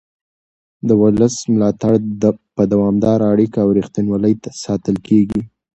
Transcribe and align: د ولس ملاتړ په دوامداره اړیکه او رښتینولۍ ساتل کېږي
د 0.87 0.89
ولس 1.01 1.35
ملاتړ 1.53 1.93
په 2.55 2.63
دوامداره 2.71 3.25
اړیکه 3.33 3.57
او 3.65 3.69
رښتینولۍ 3.77 4.33
ساتل 4.63 4.95
کېږي 5.07 5.41